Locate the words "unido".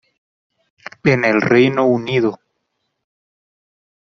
1.85-2.39